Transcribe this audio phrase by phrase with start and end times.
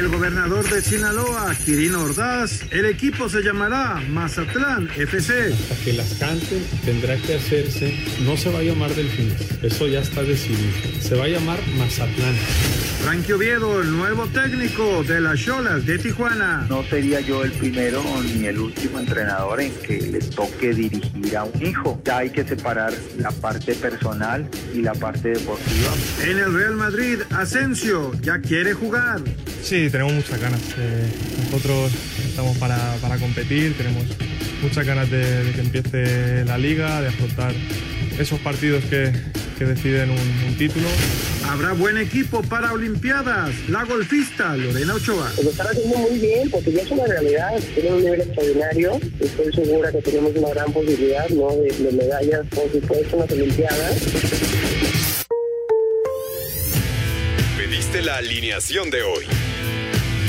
[0.00, 5.52] el gobernador de Sinaloa, Quirino Ordaz, el equipo se llamará Mazatlán FC.
[5.52, 7.94] Hasta que las canten tendrá que hacerse,
[8.24, 12.34] no se va a llamar Delfines, eso ya está decidido, se va a llamar Mazatlán.
[13.02, 16.66] Frankie Oviedo, el nuevo técnico de las Cholas de Tijuana.
[16.68, 21.44] No sería yo el primero ni el último entrenador en que le toque dirigir a
[21.44, 22.00] un hijo.
[22.04, 25.92] Ya hay que separar la parte personal y la parte deportiva.
[26.24, 29.20] En el Real Madrid, Asensio ya quiere jugar.
[29.62, 30.60] Sí, tenemos muchas ganas.
[30.78, 31.08] Eh,
[31.44, 31.92] nosotros
[32.24, 34.04] estamos para, para, competir, tenemos
[34.62, 37.52] muchas ganas de, de, que empiece la liga, de afrontar
[38.18, 39.12] esos partidos que,
[39.58, 40.88] que deciden un, un, título.
[41.48, 43.50] Habrá buen equipo para Olimpiadas.
[43.68, 45.32] La golfista Lorena Ochoa.
[45.42, 47.58] Lo están haciendo muy bien porque ya es una realidad.
[47.74, 49.00] Tienen un nivel extraordinario.
[49.18, 51.50] Estoy segura que tenemos una gran posibilidad ¿no?
[51.56, 53.96] de, de medallas, por supuesto, en las Olimpiadas.
[57.56, 59.39] Pediste la alineación de hoy.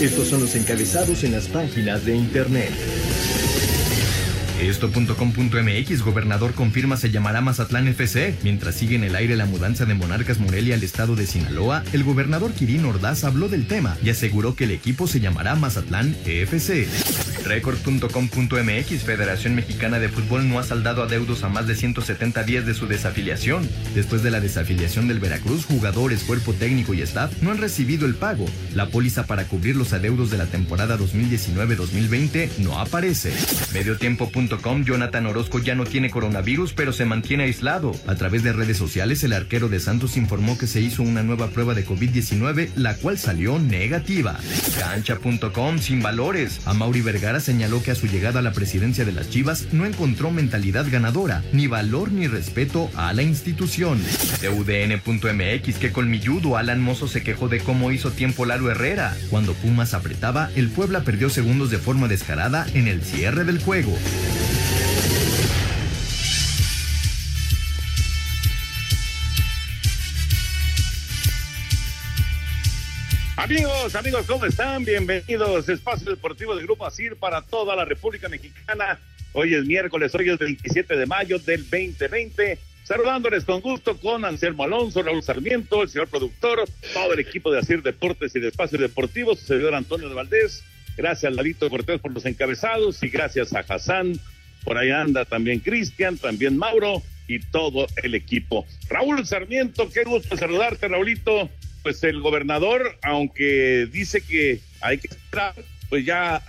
[0.00, 2.70] Estos son los encabezados en las páginas de internet.
[4.58, 8.34] Esto.com.mx, gobernador confirma se llamará Mazatlán FC.
[8.42, 12.02] Mientras sigue en el aire la mudanza de Monarcas Morelia al estado de Sinaloa, el
[12.02, 16.88] gobernador Quirino Ordaz habló del tema y aseguró que el equipo se llamará Mazatlán FC.
[17.44, 22.74] Record.com.mx, Federación Mexicana de Fútbol no ha saldado adeudos a más de 170 días de
[22.74, 23.68] su desafiliación.
[23.94, 28.14] Después de la desafiliación del Veracruz, jugadores, cuerpo técnico y staff no han recibido el
[28.14, 28.46] pago.
[28.74, 33.32] La póliza para cubrir los adeudos de la temporada 2019-2020 no aparece.
[33.72, 37.92] Mediotiempo.com Jonathan Orozco ya no tiene coronavirus, pero se mantiene aislado.
[38.06, 41.48] A través de redes sociales, el arquero de Santos informó que se hizo una nueva
[41.48, 44.38] prueba de COVID-19, la cual salió negativa.
[44.78, 46.60] Cancha.com sin valores.
[46.66, 49.86] A Mauri Vergara señaló que a su llegada a la presidencia de las Chivas no
[49.86, 54.00] encontró mentalidad ganadora, ni valor ni respeto a la institución.
[54.42, 59.16] UDN.mx que colmilludo Alan Mozo se quejó de cómo hizo tiempo Lalo Herrera.
[59.28, 63.96] Cuando Pumas apretaba, el Puebla perdió segundos de forma descarada en el cierre del juego.
[73.40, 74.84] Amigos, amigos, ¿cómo están?
[74.84, 79.00] Bienvenidos a Espacio Deportivo del Grupo ASIR para toda la República Mexicana.
[79.32, 82.58] Hoy es miércoles, hoy es 27 de mayo del 2020.
[82.84, 87.60] Saludándoles con gusto con Anselmo Alonso, Raúl Sarmiento, el señor productor, todo el equipo de
[87.60, 90.62] ASIR Deportes y de Espacios Deportivos, su servidor Antonio de Valdés.
[90.98, 94.20] Gracias, Lalito Cortés, por los encabezados y gracias a Hassan.
[94.64, 98.66] Por ahí anda también Cristian, también Mauro y todo el equipo.
[98.90, 101.48] Raúl Sarmiento, qué gusto saludarte, Raulito
[101.82, 105.54] pues el gobernador, aunque dice que hay que esperar,
[105.88, 106.42] pues ya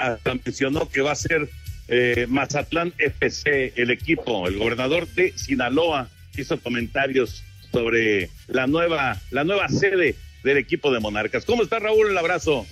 [0.46, 1.50] mencionó que va a ser
[1.88, 4.48] eh, Mazatlán FC el equipo.
[4.48, 11.00] El gobernador de Sinaloa hizo comentarios sobre la nueva, la nueva sede del equipo de
[11.00, 11.46] Monarcas.
[11.46, 12.10] ¿Cómo está Raúl?
[12.10, 12.66] El abrazo.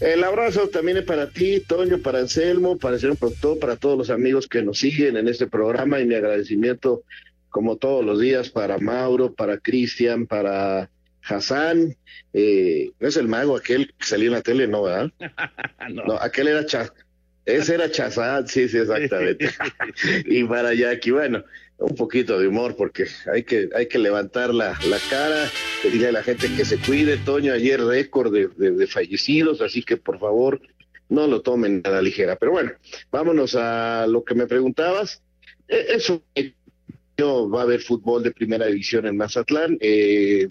[0.00, 3.96] El abrazo también es para ti, Toño, para Anselmo, para el señor productor, para todos
[3.96, 7.02] los amigos que nos siguen en este programa y mi agradecimiento,
[7.48, 10.90] como todos los días, para Mauro, para Cristian, para
[11.26, 11.96] Hassan,
[12.32, 15.10] eh, no es el mago aquel que salió en la tele, no, ¿verdad?
[15.90, 16.14] no.
[16.20, 16.92] aquel era Chaz,
[17.44, 19.50] ese era Chazán, sí, sí, exactamente.
[20.26, 21.44] y para Jackie, bueno,
[21.78, 25.50] un poquito de humor porque hay que, hay que levantar la, la cara,
[25.82, 29.82] pedirle a la gente que se cuide, Toño, ayer récord de, de, de fallecidos, así
[29.82, 30.60] que por favor
[31.08, 32.36] no lo tomen a la ligera.
[32.36, 32.72] Pero bueno,
[33.10, 35.22] vámonos a lo que me preguntabas.
[35.68, 36.22] E, eso
[37.48, 39.78] va a haber fútbol de primera división en Mazatlán.
[39.80, 40.48] Eh,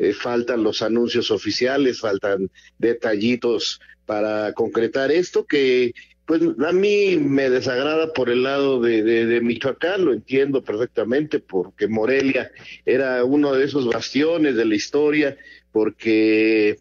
[0.00, 5.92] eh, faltan los anuncios oficiales, faltan detallitos para concretar esto que
[6.24, 11.86] pues a mí me desagrada por el lado de, de, Michoacán, lo entiendo perfectamente, porque
[11.86, 12.50] Morelia
[12.86, 15.36] era uno de esos bastiones de la historia,
[15.70, 16.78] porque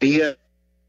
[0.00, 0.36] ya,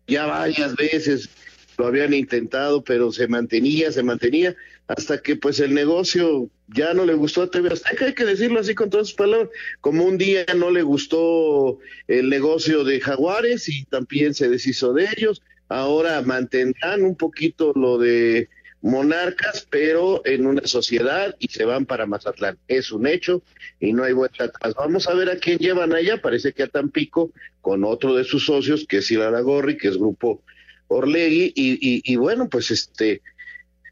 [0.08, 1.30] ya varias veces
[1.78, 4.56] lo habían intentado, pero se mantenía, se mantenía,
[4.98, 8.60] hasta que pues el negocio ya no le gustó a TV Azteca, hay que decirlo
[8.60, 9.50] así con todas sus palabras,
[9.80, 15.08] como un día no le gustó el negocio de Jaguares y también se deshizo de
[15.16, 18.50] ellos, ahora mantendrán un poquito lo de
[18.82, 22.58] monarcas, pero en una sociedad y se van para Mazatlán.
[22.68, 23.44] Es un hecho
[23.80, 24.74] y no hay vuelta atrás.
[24.76, 26.22] Vamos a ver a quién llevan allá.
[26.22, 29.12] Parece que a Tampico con otro de sus socios, que es
[29.44, 30.42] Gorri, que es Grupo
[30.88, 31.54] Orlegui.
[31.56, 33.22] Y, y, bueno, pues este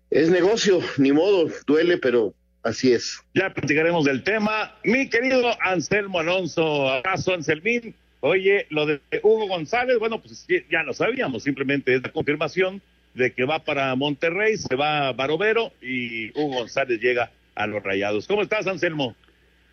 [0.09, 2.33] es negocio, ni modo, duele, pero
[2.63, 3.21] así es.
[3.33, 4.75] Ya platicaremos del tema.
[4.83, 7.95] Mi querido Anselmo Alonso, abrazo Anselmín.
[8.21, 12.81] Oye, lo de Hugo González, bueno, pues ya lo sabíamos, simplemente es la confirmación
[13.13, 17.81] de que va para Monterrey, se va a Barovero y Hugo González llega a los
[17.81, 18.27] Rayados.
[18.27, 19.15] ¿Cómo estás, Anselmo?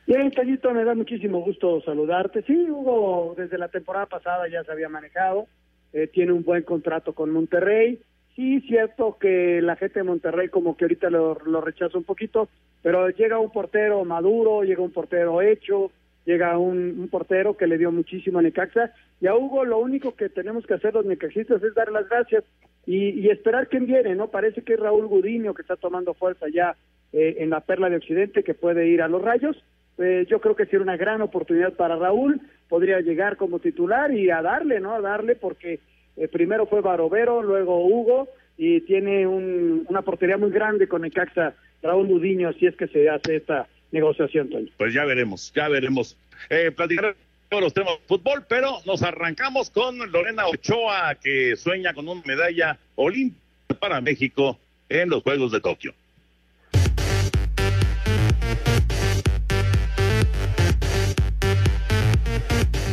[0.06, 2.42] Bien, Tallito, me da muchísimo gusto saludarte.
[2.42, 5.48] Sí, Hugo desde la temporada pasada ya se había manejado,
[5.92, 8.00] eh, tiene un buen contrato con Monterrey.
[8.36, 12.48] Sí, cierto que la gente de Monterrey como que ahorita lo, lo rechaza un poquito,
[12.82, 15.90] pero llega un portero maduro, llega un portero hecho,
[16.26, 20.28] llega un, portero que le dio muchísimo a Necaxa y a Hugo lo único que
[20.28, 22.44] tenemos que hacer los necaxistas es dar las gracias
[22.84, 24.28] y, esperar quién viene, ¿no?
[24.28, 26.76] Parece que es Raúl Gudiño que está tomando fuerza ya
[27.12, 29.56] eh, en la Perla de Occidente que puede ir a los Rayos.
[29.98, 34.30] Eh, yo creo que sería una gran oportunidad para Raúl, podría llegar como titular y
[34.30, 34.94] a darle, ¿no?
[34.94, 35.80] A darle porque
[36.16, 38.28] eh, primero fue Barovero, luego Hugo
[38.58, 43.36] y tiene una portería muy grande con Necaxa Raúl Gudiño si es que se hace
[43.36, 46.16] esta negociación, Pues ya veremos, ya veremos.
[46.50, 47.14] Eh, platicar
[47.48, 52.22] todos los temas de fútbol, pero nos arrancamos con Lorena Ochoa, que sueña con una
[52.24, 53.40] medalla olímpica
[53.78, 54.58] para México
[54.88, 55.94] en los Juegos de Tokio.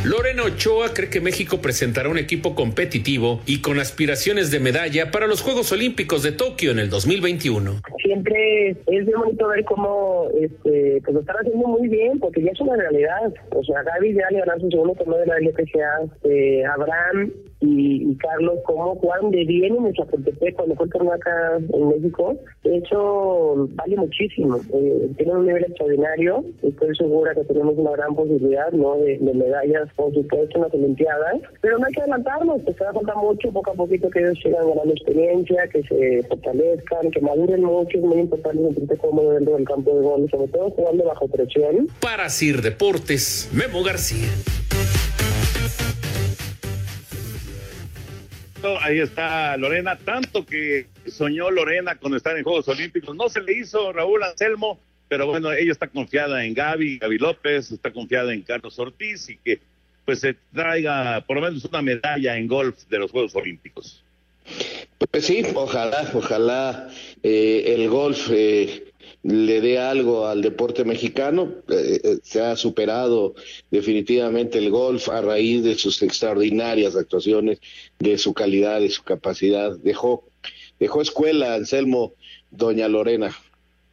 [0.04, 5.26] Lorena Ochoa cree que México presentará un equipo competitivo y con aspiraciones de medalla para
[5.26, 7.80] los Juegos Olímpicos de Tokio en el 2021.
[8.02, 12.50] Siempre es muy bonito ver cómo este, pues lo están haciendo muy bien, porque ya
[12.50, 13.32] es una realidad.
[13.50, 18.14] O sea, Gaby ya le ganó su segundo torneo de la LPGA, eh, Abraham y,
[18.16, 22.36] Carlos, cómo jugaron de bien en Chapultepec cuando fue acá en México.
[22.64, 24.58] Hecho, vale muchísimo.
[24.72, 26.44] Eh, tienen un nivel extraordinario.
[26.62, 28.96] Estoy segura que tenemos una gran posibilidad ¿no?
[28.96, 32.92] de, de medallas por supuesto, en las Olimpiadas, pero no hay que adelantarnos, pues da
[32.92, 37.62] falta mucho, poco a poquito que ellos sigan ganando experiencia, que se fortalezcan, que maduren
[37.62, 41.28] mucho, es muy importante sentirte cómodo dentro del campo de gol, sobre todo jugando bajo
[41.28, 41.88] presión.
[42.00, 44.28] Para Sir Deportes, Memo García.
[48.80, 53.52] Ahí está Lorena, tanto que soñó Lorena con estar en Juegos Olímpicos, no se le
[53.52, 58.42] hizo Raúl Anselmo, pero bueno, ella está confiada en Gaby, Gaby López, está confiada en
[58.42, 59.60] Carlos Ortiz y que
[60.06, 64.02] pues se traiga por lo menos una medalla en golf de los Juegos Olímpicos.
[65.10, 66.88] Pues sí, ojalá, ojalá
[67.22, 68.92] eh, el golf eh,
[69.24, 71.54] le dé algo al deporte mexicano.
[71.68, 73.34] Eh, se ha superado
[73.70, 77.60] definitivamente el golf a raíz de sus extraordinarias actuaciones,
[77.98, 79.76] de su calidad, de su capacidad.
[79.78, 80.24] Dejó,
[80.78, 82.12] dejó escuela, Anselmo,
[82.50, 83.30] doña Lorena.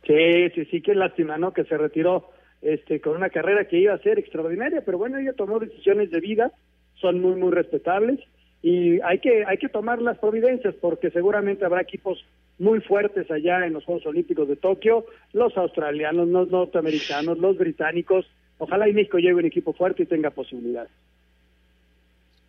[0.05, 1.53] Sí, sí, sí, qué lástima, ¿no?
[1.53, 2.29] Que se retiró
[2.61, 6.19] este, con una carrera que iba a ser extraordinaria, pero bueno, ella tomó decisiones de
[6.19, 6.51] vida,
[6.95, 8.19] son muy, muy respetables
[8.61, 12.23] y hay que, hay que tomar las providencias porque seguramente habrá equipos
[12.61, 18.27] muy fuertes allá en los Juegos Olímpicos de Tokio, los australianos, los norteamericanos, los británicos,
[18.59, 20.91] ojalá y México lleve un equipo fuerte y tenga posibilidades.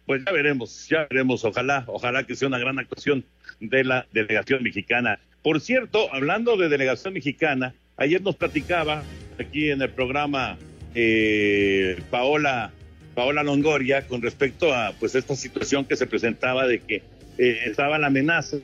[0.05, 3.25] Pues ya veremos, ya veremos, ojalá, ojalá que sea una gran actuación
[3.59, 5.19] de la delegación mexicana.
[5.43, 9.05] Por cierto, hablando de delegación mexicana, ayer nos platicaba
[9.41, 10.59] aquí en el programa
[10.95, 12.71] eh, Paola
[13.15, 17.03] Paola Longoria con respecto a pues esta situación que se presentaba de que
[17.39, 18.59] eh, estaba la amenaza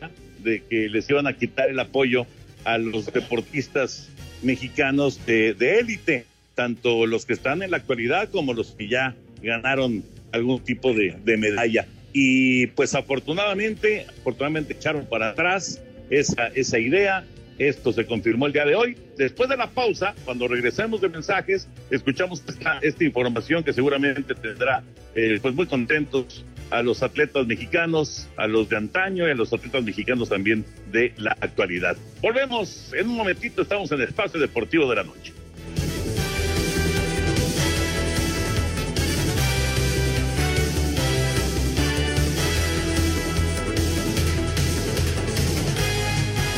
[0.48, 2.26] de que les iban a quitar el apoyo
[2.64, 4.08] a los deportistas
[4.42, 6.24] mexicanos de élite,
[6.54, 10.02] tanto los que están en la actualidad como los que ya ganaron
[10.32, 11.86] algún tipo de, de medalla.
[12.12, 17.24] Y pues afortunadamente, afortunadamente echaron para atrás esa, esa idea,
[17.58, 18.96] esto se confirmó el día de hoy.
[19.16, 24.82] Después de la pausa, cuando regresemos de mensajes, escuchamos esta, esta información que seguramente tendrá
[25.14, 29.50] eh, pues muy contentos a los atletas mexicanos, a los de antaño y a los
[29.52, 31.96] atletas mexicanos también de la actualidad.
[32.22, 35.32] Volvemos en un momentito, estamos en espacio deportivo de la noche.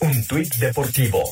[0.00, 1.22] Un tuit deportivo.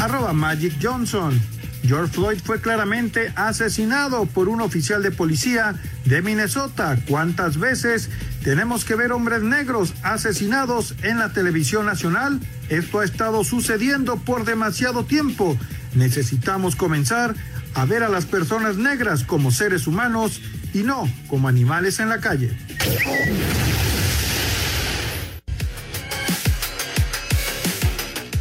[0.00, 1.40] Arroba Magic Johnson.
[1.86, 5.74] George Floyd fue claramente asesinado por un oficial de policía
[6.06, 6.96] de Minnesota.
[7.06, 8.08] ¿Cuántas veces
[8.42, 12.40] tenemos que ver hombres negros asesinados en la televisión nacional?
[12.70, 15.58] Esto ha estado sucediendo por demasiado tiempo.
[15.94, 17.34] Necesitamos comenzar
[17.74, 20.40] a ver a las personas negras como seres humanos
[20.72, 22.50] y no como animales en la calle.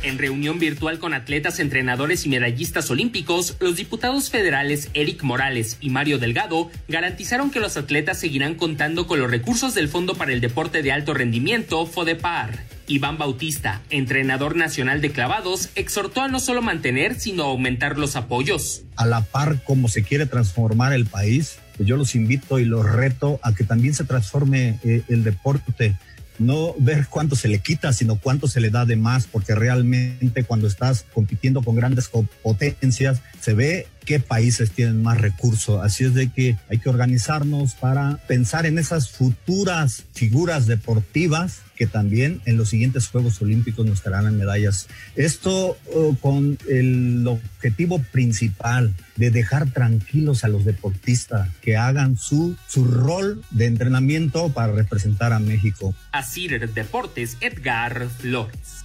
[0.03, 5.89] En reunión virtual con atletas, entrenadores y medallistas olímpicos, los diputados federales Eric Morales y
[5.89, 10.41] Mario Delgado garantizaron que los atletas seguirán contando con los recursos del Fondo para el
[10.41, 12.72] Deporte de Alto Rendimiento, FODEPAR.
[12.87, 18.83] Iván Bautista, entrenador nacional de clavados, exhortó a no solo mantener, sino aumentar los apoyos.
[18.95, 22.85] A la par como se quiere transformar el país, pues yo los invito y los
[22.85, 25.95] reto a que también se transforme eh, el deporte
[26.39, 30.43] no ver cuánto se le quita, sino cuánto se le da de más, porque realmente
[30.43, 32.09] cuando estás compitiendo con grandes
[32.41, 35.83] potencias, se ve qué países tienen más recursos.
[35.83, 41.87] Así es de que hay que organizarnos para pensar en esas futuras figuras deportivas que
[41.87, 44.87] también en los siguientes Juegos Olímpicos nos traerán medallas.
[45.15, 52.55] Esto uh, con el objetivo principal de dejar tranquilos a los deportistas que hagan su,
[52.67, 55.95] su rol de entrenamiento para representar a México.
[56.11, 58.83] Así Deportes, Edgar Flores.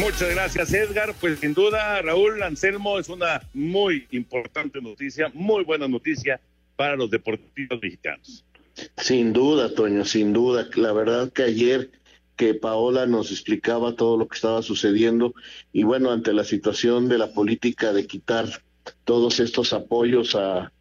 [0.00, 1.14] Muchas gracias, Edgar.
[1.20, 6.40] Pues sin duda, Raúl Anselmo es una muy importante noticia, muy buena noticia
[6.74, 8.44] para los deportistas mexicanos.
[8.96, 10.66] Sin duda, Toño, sin duda.
[10.74, 11.90] La verdad que ayer
[12.36, 15.34] que Paola nos explicaba todo lo que estaba sucediendo
[15.70, 18.46] y bueno, ante la situación de la política de quitar
[19.04, 20.72] todos estos apoyos a,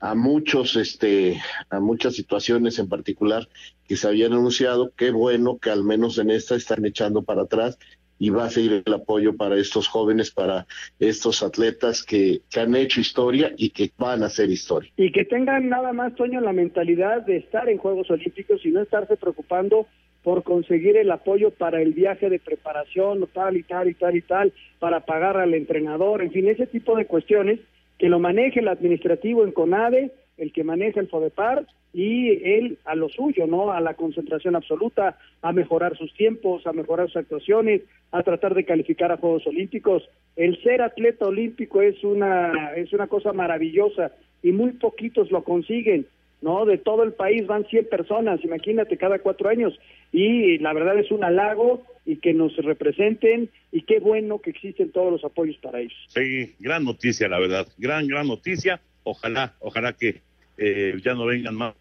[0.00, 1.40] a muchos, este,
[1.70, 3.48] a muchas situaciones en particular
[3.88, 7.78] que se habían anunciado, qué bueno que al menos en esta están echando para atrás
[8.18, 10.66] y va a seguir el apoyo para estos jóvenes, para
[10.98, 14.90] estos atletas que, que, han hecho historia y que van a hacer historia.
[14.96, 18.82] Y que tengan nada más, Toño, la mentalidad de estar en Juegos Olímpicos y no
[18.82, 19.86] estarse preocupando
[20.26, 24.22] por conseguir el apoyo para el viaje de preparación, tal y tal y tal y
[24.22, 27.60] tal, para pagar al entrenador, en fin, ese tipo de cuestiones
[27.96, 32.94] que lo maneje el administrativo en CONADE, el que maneja el FODEPAR y él a
[32.94, 33.72] lo suyo, ¿no?
[33.72, 38.64] A la concentración absoluta, a mejorar sus tiempos, a mejorar sus actuaciones, a tratar de
[38.64, 40.08] calificar a Juegos Olímpicos.
[40.36, 44.12] El ser atleta olímpico es una es una cosa maravillosa
[44.42, 46.06] y muy poquitos lo consiguen,
[46.42, 46.66] ¿no?
[46.66, 49.78] De todo el país van 100 personas, imagínate, cada cuatro años.
[50.12, 54.92] Y la verdad es un halago y que nos representen y qué bueno que existen
[54.92, 55.98] todos los apoyos para ellos.
[56.08, 58.80] Sí, gran noticia, la verdad, gran, gran noticia.
[59.08, 60.20] Ojalá, ojalá que
[60.58, 61.74] eh, ya no vengan más,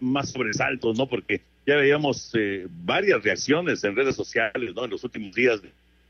[0.00, 1.06] más, sobresaltos, ¿no?
[1.06, 4.86] Porque ya veíamos eh, varias reacciones en redes sociales, ¿no?
[4.86, 5.60] En los últimos días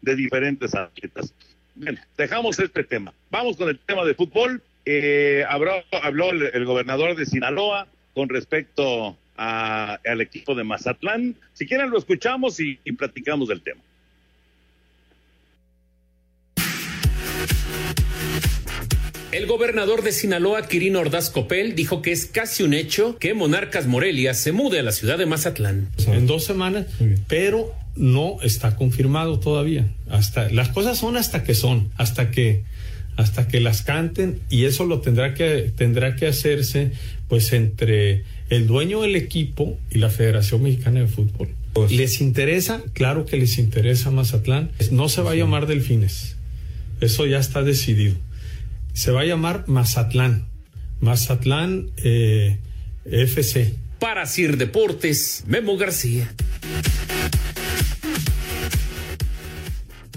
[0.01, 1.35] de, diferentes atletas.
[1.75, 3.13] Bien, dejamos este tema.
[3.33, 4.63] Vamos con el tema de fútbol.
[4.85, 5.83] Eh, habló,
[6.31, 11.35] el, gobernador de Sinaloa con respecto al equipo de Mazatlán.
[11.53, 13.83] Si quieren lo escuchamos y platicamos del tema.
[19.33, 23.87] El gobernador de Sinaloa, Quirino Ordaz Copel, dijo que es casi un hecho que Monarcas
[23.87, 25.89] Morelia se mude a la ciudad de Mazatlán.
[26.09, 26.87] En dos semanas,
[27.29, 29.87] pero no está confirmado todavía.
[30.09, 32.65] Hasta las cosas son hasta que son, hasta que
[33.17, 36.93] hasta que las canten y eso lo tendrá que tendrá que hacerse
[37.29, 41.51] pues entre el dueño del equipo y la Federación Mexicana de Fútbol.
[41.89, 42.83] ¿Les interesa?
[42.95, 44.73] Claro que les interesa Mazatlán.
[44.91, 46.37] No se va a llamar Delfines.
[47.01, 48.17] Eso ya está decidido
[48.93, 50.47] se va a llamar Mazatlán.
[51.01, 52.59] Mazatlán eh,
[53.05, 53.75] FC.
[53.99, 56.33] Para Sir Deportes, Memo García.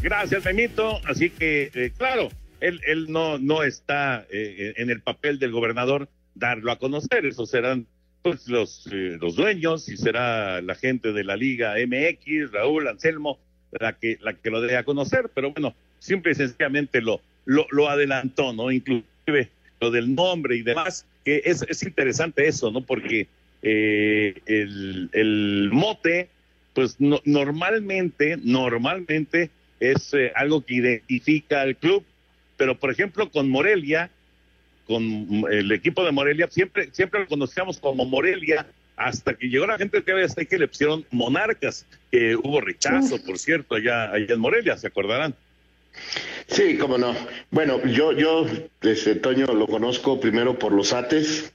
[0.02, 1.00] Gracias, Memito.
[1.06, 6.10] Así que, eh, claro, él, él no, no está eh, en el papel del gobernador
[6.36, 7.26] darlo a conocer.
[7.26, 7.88] Eso serán
[8.22, 13.38] pues los, los dueños y será la gente de la Liga MX, Raúl Anselmo,
[13.72, 15.30] la que, la que lo dé a conocer.
[15.34, 18.72] Pero bueno, simple y sencillamente lo, lo, lo adelantó, ¿no?
[18.72, 22.82] Inclusive lo del nombre y demás, que es, es interesante eso, ¿no?
[22.82, 23.28] Porque
[23.62, 26.30] eh, el, el, mote,
[26.74, 32.04] pues no, normalmente, normalmente es eh, algo que identifica al club,
[32.58, 34.10] pero por ejemplo con Morelia,
[34.86, 39.78] con el equipo de Morelia, siempre, siempre lo conocíamos como Morelia, hasta que llegó la
[39.78, 44.34] gente que había hasta que le pusieron monarcas, que hubo rechazo, por cierto, allá, allá
[44.34, 45.36] en Morelia, se acordarán.
[46.48, 47.16] Sí, cómo no.
[47.52, 48.46] Bueno, yo, yo,
[48.82, 51.54] este Toño, lo conozco primero por los ates,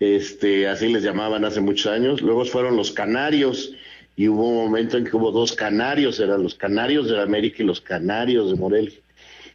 [0.00, 2.22] este, así les llamaban hace muchos años.
[2.22, 3.72] Luego fueron los canarios
[4.16, 7.66] y hubo un momento en que hubo dos canarios, eran los canarios de América y
[7.66, 8.98] los canarios de Morelia.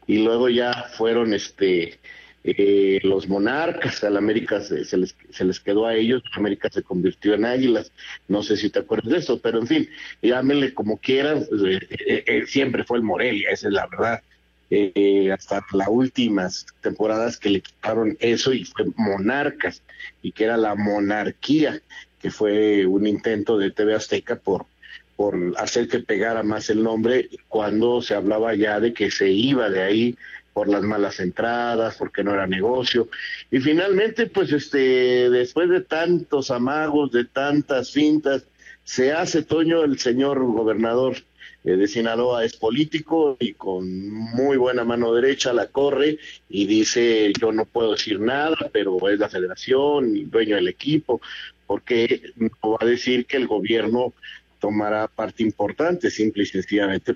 [0.08, 2.00] Y luego ya fueron este
[2.44, 7.34] eh, los monarcas, al América se, les, se les quedó a ellos, América se convirtió
[7.34, 7.92] en águilas,
[8.30, 9.90] no sé si te acuerdas de eso, pero en fin,
[10.22, 14.22] llámenle como quieran, pues, eh, eh, siempre fue el Morelia, esa es la verdad.
[15.34, 19.82] hasta las últimas temporadas que le quitaron eso y fue Monarcas,
[20.22, 21.82] y que era la monarquía,
[22.22, 24.66] que fue un intento de TV Azteca por,
[25.16, 29.70] por hacer que pegara más el nombre cuando se hablaba ya de que se iba
[29.70, 30.18] de ahí
[30.60, 33.08] por las malas entradas, porque no era negocio.
[33.50, 38.44] Y finalmente, pues este, después de tantos amagos, de tantas fintas,
[38.84, 41.16] se hace Toño, el señor gobernador
[41.64, 46.18] eh, de Sinaloa es político y con muy buena mano derecha la corre
[46.50, 51.22] y dice yo no puedo decir nada, pero es la federación y dueño del equipo,
[51.68, 54.14] porque no va a decir que el gobierno
[54.60, 57.16] tomará parte importante, simple y sencillamente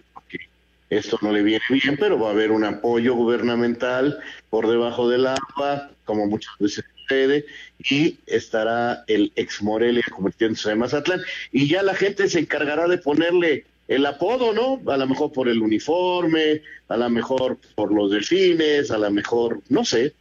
[0.97, 4.19] esto no le viene bien, pero va a haber un apoyo gubernamental
[4.49, 7.45] por debajo del agua, como muchas veces sucede,
[7.79, 11.21] y estará el ex Morelia convirtiéndose en Mazatlán,
[11.51, 14.81] y ya la gente se encargará de ponerle el apodo, ¿no?
[14.91, 19.59] A lo mejor por el uniforme, a lo mejor por los delfines, a lo mejor,
[19.69, 20.13] no sé,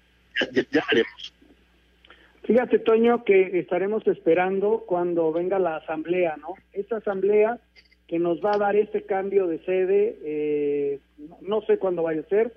[0.52, 1.32] ya, veremos.
[2.44, 6.54] Fíjate, Toño, que estaremos esperando cuando venga la asamblea, ¿no?
[6.72, 7.58] Esta asamblea
[8.12, 10.98] que nos va a dar este cambio de sede, eh,
[11.40, 12.52] no sé cuándo vaya a ser,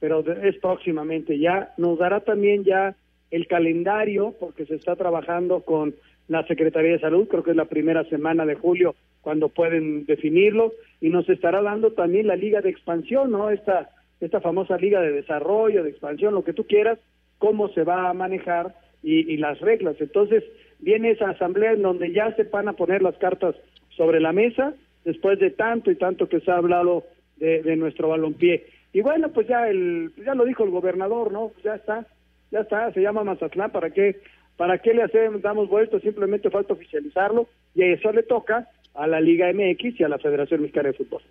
[0.00, 1.72] pero es próximamente ya.
[1.78, 2.94] Nos dará también ya
[3.30, 5.94] el calendario, porque se está trabajando con
[6.28, 10.74] la Secretaría de Salud, creo que es la primera semana de julio cuando pueden definirlo,
[11.00, 13.48] y nos estará dando también la liga de expansión, ¿no?
[13.48, 13.88] Esta,
[14.20, 16.98] esta famosa liga de desarrollo, de expansión, lo que tú quieras,
[17.38, 19.96] cómo se va a manejar y, y las reglas.
[20.00, 20.44] Entonces,
[20.80, 23.54] viene esa asamblea en donde ya se van a poner las cartas
[23.96, 24.74] sobre la mesa
[25.08, 27.06] después de tanto y tanto que se ha hablado
[27.38, 28.66] de, nuestro balompié.
[28.92, 31.52] Y bueno, pues ya el ya lo dijo el gobernador, ¿no?
[31.64, 32.06] Ya está,
[32.50, 34.20] ya está, se llama Mazatlán, ¿para qué
[34.58, 35.98] para qué le hacemos damos vuelto?
[36.00, 40.60] Simplemente falta oficializarlo y eso le toca a la Liga MX y a la Federación
[40.60, 41.22] Mexicana de Fútbol.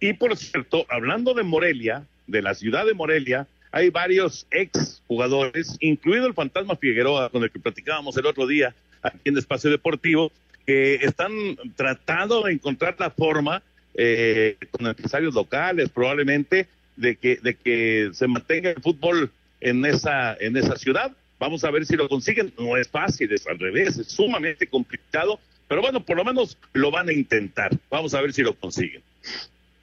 [0.00, 5.76] Y por cierto, hablando de Morelia, de la ciudad de Morelia, hay varios ex jugadores,
[5.78, 10.32] incluido el Fantasma Figueroa, con el que platicábamos el otro día aquí en Espacio Deportivo,
[10.66, 11.32] que están
[11.76, 13.62] tratando de encontrar la forma
[13.94, 20.34] eh, con empresarios locales probablemente de que de que se mantenga el fútbol en esa
[20.34, 21.12] en esa ciudad.
[21.38, 22.52] Vamos a ver si lo consiguen.
[22.58, 26.90] No es fácil es al revés es sumamente complicado pero bueno por lo menos lo
[26.90, 27.70] van a intentar.
[27.90, 29.02] Vamos a ver si lo consiguen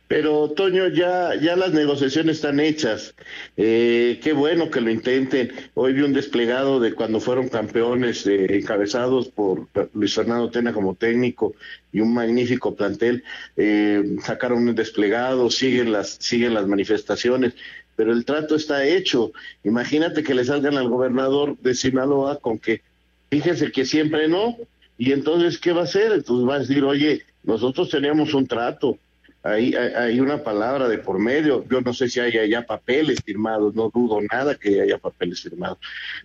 [0.10, 3.14] pero Toño, ya, ya las negociaciones están hechas.
[3.58, 5.52] Eh, qué bueno que lo intenten.
[5.76, 10.96] Hoy vi un desplegado de cuando fueron campeones eh, encabezados por Luis Fernando Tena como
[10.96, 11.54] técnico
[11.92, 13.24] y un magnífico plantel.
[13.56, 17.54] Eh, sacaron un desplegado, siguen las, siguen las manifestaciones,
[17.96, 19.32] pero el trato está hecho.
[19.64, 22.82] Imagínate que le salgan al gobernador de Sinaloa con que,
[23.30, 24.58] fíjese que siempre no,
[24.98, 26.14] y entonces, ¿qué va a hacer?
[26.14, 28.98] Entonces va a decir, oye, nosotros teníamos un trato
[29.44, 31.66] hay, hay, una palabra de por medio.
[31.70, 35.78] Yo no sé si hay allá papeles firmados, no dudo nada que haya papeles firmados,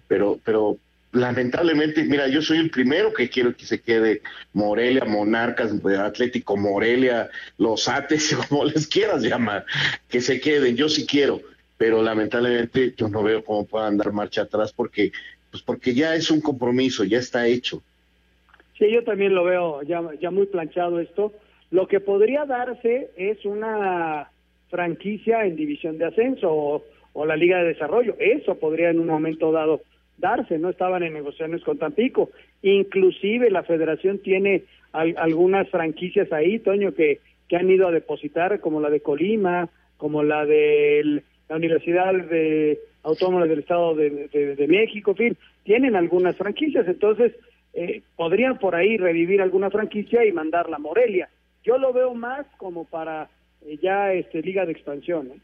[0.08, 0.78] pero, pero
[1.12, 4.22] lamentablemente, mira, yo soy el primero que quiero que se quede
[4.52, 9.64] Morelia, Monarcas, Atlético Morelia, Los Ates, como les quieras llamar,
[10.08, 11.40] que se queden, yo sí quiero,
[11.78, 15.12] pero lamentablemente yo no veo cómo puedan dar marcha atrás porque,
[15.50, 17.80] pues porque ya es un compromiso, ya está hecho.
[18.76, 21.32] Sí, yo también lo veo ya, ya muy planchado esto
[21.74, 24.30] lo que podría darse es una
[24.70, 26.48] franquicia en división de ascenso
[27.12, 28.14] o, la Liga de Desarrollo.
[28.20, 29.80] Eso podría en un momento dado
[30.16, 30.56] darse.
[30.56, 32.30] No estaban en negociaciones con Tampico.
[32.62, 38.80] Inclusive la federación tiene algunas franquicias ahí, Toño, que, que han ido a depositar, como
[38.80, 45.16] la de Colima, como la de la Universidad de Autónoma del Estado de, México, en
[45.16, 46.86] fin, tienen algunas franquicias.
[46.86, 47.32] Entonces,
[47.72, 51.28] eh, podrían por ahí revivir alguna franquicia y mandarla a Morelia.
[51.64, 53.30] Yo lo veo más como para
[53.66, 55.42] eh, ya este liga de expansión.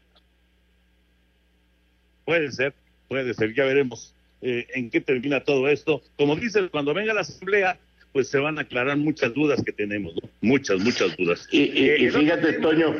[2.25, 2.73] Puede ser,
[3.07, 6.01] puede ser, ya veremos eh, en qué termina todo esto.
[6.17, 7.79] Como dice, cuando venga la asamblea,
[8.13, 11.47] pues se van a aclarar muchas dudas que tenemos, muchas, muchas dudas.
[11.51, 12.93] Y, eh, fíjate, Toño,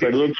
[0.00, 0.32] perdón,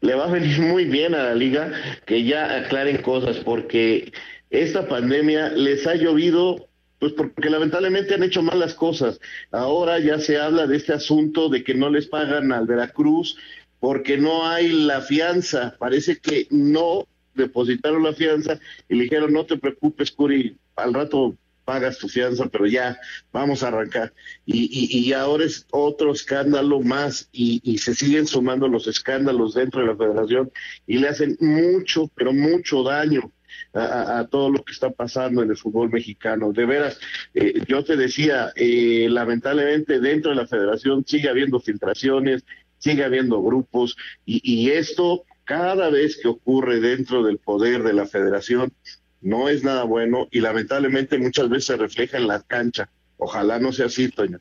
[0.00, 1.72] le va a venir muy bien a la liga
[2.04, 4.12] que ya aclaren cosas, porque
[4.50, 6.68] esta pandemia les ha llovido
[7.02, 9.18] pues porque lamentablemente han hecho mal las cosas.
[9.50, 13.36] Ahora ya se habla de este asunto de que no les pagan al Veracruz
[13.80, 15.74] porque no hay la fianza.
[15.80, 21.36] Parece que no depositaron la fianza y le dijeron, no te preocupes, Curi, al rato
[21.64, 22.96] pagas tu fianza, pero ya
[23.32, 24.12] vamos a arrancar.
[24.46, 29.80] Y, y, ahora es otro escándalo más y, y, se siguen sumando los escándalos dentro
[29.80, 30.52] de la federación
[30.86, 33.32] y le hacen mucho, pero mucho daño.
[33.74, 36.52] A, todo lo que está pasando en el fútbol mexicano.
[36.52, 37.00] De veras,
[37.34, 42.44] eh, yo te decía, eh, lamentablemente dentro de la federación sigue habiendo filtraciones,
[42.82, 48.72] sigue habiendo grupos y, esto cada vez que ocurre dentro del poder de la federación
[49.20, 52.90] no es nada bueno y lamentablemente muchas veces se refleja en la cancha.
[53.18, 54.40] Ojalá no sea así, Toño.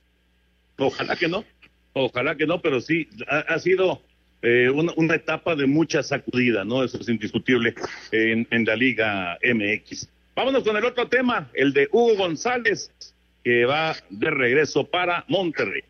[0.78, 1.44] Ojalá que no,
[1.94, 4.02] ojalá que no, pero sí, ha, sido
[4.42, 6.84] eh, una, etapa de mucha sacudida, ¿no?
[6.84, 7.76] Eso es indiscutible
[8.12, 10.08] en, en la Liga MX.
[10.36, 12.92] Vámonos con el otro tema, el de Hugo González,
[13.44, 15.84] que va de regreso para Monterrey.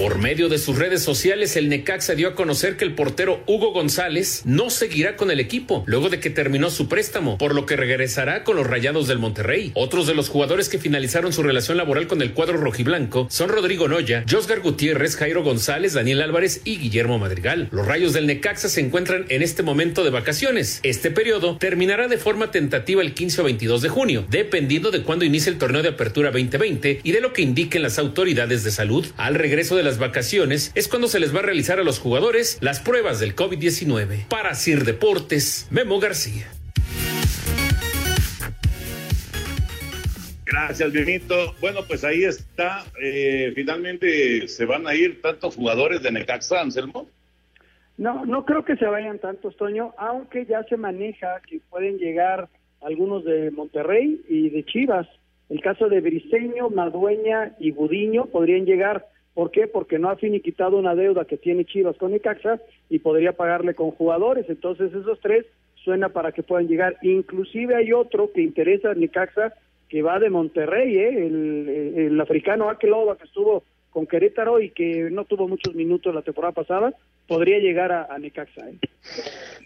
[0.00, 3.70] Por medio de sus redes sociales, el Necaxa dio a conocer que el portero Hugo
[3.74, 7.76] González no seguirá con el equipo luego de que terminó su préstamo, por lo que
[7.76, 9.72] regresará con los Rayados del Monterrey.
[9.74, 13.88] Otros de los jugadores que finalizaron su relación laboral con el cuadro rojiblanco son Rodrigo
[13.88, 17.68] Noya, Josgar Gutiérrez, Jairo González, Daniel Álvarez y Guillermo Madrigal.
[17.70, 20.80] Los Rayos del Necaxa se encuentran en este momento de vacaciones.
[20.82, 25.26] Este periodo terminará de forma tentativa el 15 o 22 de junio, dependiendo de cuándo
[25.26, 29.06] inicie el torneo de apertura 2020 y de lo que indiquen las autoridades de salud.
[29.18, 32.58] Al regreso de la vacaciones es cuando se les va a realizar a los jugadores
[32.60, 34.28] las pruebas del COVID-19.
[34.28, 36.46] Para Sir Deportes, Memo García.
[40.50, 41.54] Gracias, Benito.
[41.60, 42.84] Bueno, pues ahí está.
[43.00, 47.08] Eh, finalmente se van a ir tantos jugadores de Necaxa, Anselmo.
[47.96, 52.48] No, no creo que se vayan tantos, Toño, aunque ya se maneja que pueden llegar
[52.80, 55.06] algunos de Monterrey y de Chivas.
[55.50, 59.06] El caso de Briseño, Madueña y Budiño podrían llegar.
[59.34, 59.66] ¿Por qué?
[59.66, 63.90] Porque no ha finiquitado una deuda que tiene Chivas con Necaxa y podría pagarle con
[63.92, 64.46] jugadores.
[64.48, 65.46] Entonces esos tres
[65.84, 66.96] suena para que puedan llegar.
[67.02, 69.54] Inclusive hay otro que interesa a Necaxa
[69.88, 71.26] que va de Monterrey, ¿eh?
[71.26, 76.52] el, africano Akeloba que estuvo con Querétaro y que no tuvo muchos minutos la temporada
[76.52, 76.94] pasada,
[77.26, 78.70] podría llegar a, Necaxa.
[78.70, 78.78] ¿eh?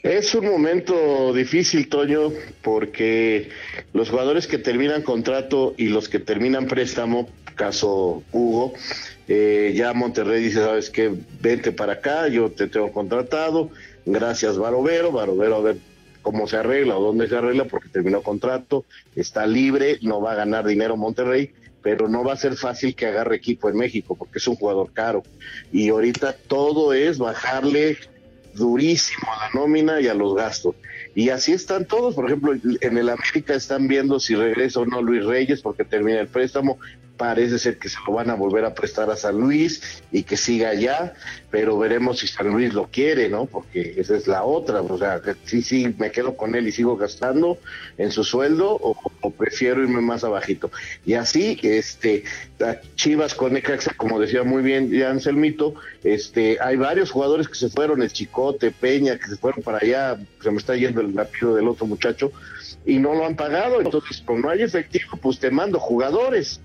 [0.02, 2.30] Es un momento difícil, Toño,
[2.62, 3.50] porque
[3.92, 8.74] los jugadores que terminan contrato y los que terminan préstamo, caso Hugo,
[9.28, 13.70] eh, ya Monterrey dice, sabes qué, vente para acá, yo te tengo contratado,
[14.04, 15.76] gracias Barovero, Barovero a ver
[16.22, 20.36] cómo se arregla o dónde se arregla porque terminó contrato, está libre, no va a
[20.36, 24.38] ganar dinero Monterrey, pero no va a ser fácil que agarre equipo en México porque
[24.38, 25.22] es un jugador caro.
[25.70, 27.98] Y ahorita todo es bajarle
[28.54, 30.74] durísimo a la nómina y a los gastos.
[31.14, 35.02] Y así están todos, por ejemplo, en el América están viendo si regresa o no
[35.02, 36.78] Luis Reyes porque termina el préstamo,
[37.16, 40.36] parece ser que se lo van a volver a prestar a San Luis y que
[40.36, 41.14] siga allá,
[41.50, 43.46] pero veremos si San Luis lo quiere, ¿no?
[43.46, 46.96] Porque esa es la otra, o sea, sí, sí, me quedo con él y sigo
[46.96, 47.58] gastando
[47.98, 48.96] en su sueldo o,
[49.30, 50.70] prefiero irme más abajito.
[51.04, 52.24] Y así, este,
[52.96, 57.68] Chivas con Necaxa, como decía muy bien ya Anselmito, este, hay varios jugadores que se
[57.68, 61.54] fueron, el Chicote, Peña, que se fueron para allá, se me está yendo el rápido
[61.54, 62.32] del otro muchacho,
[62.84, 66.60] y no lo han pagado, entonces como no hay efectivo, pues te mando jugadores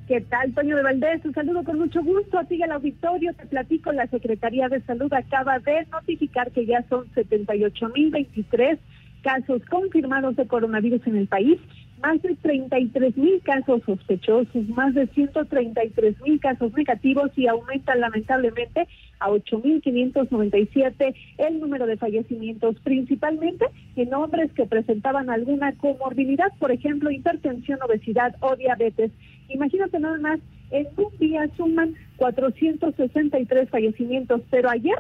[0.07, 1.23] ¿Qué tal, Toño de Valdés?
[1.27, 2.39] Un saludo con mucho gusto.
[2.49, 3.35] Sigue el auditorio.
[3.35, 8.79] Te platico, la Secretaría de Salud acaba de notificar que ya son 78.023
[9.23, 11.59] casos confirmados de coronavirus en el país
[12.03, 18.87] más de 33 mil casos sospechosos, más de 133 mil casos negativos y aumenta lamentablemente
[19.21, 27.11] a 8.597 el número de fallecimientos, principalmente en hombres que presentaban alguna comorbilidad, por ejemplo,
[27.11, 29.11] hipertensión, obesidad o diabetes.
[29.49, 34.99] Imagínate nada más, en un día suman 463 fallecimientos, pero ayer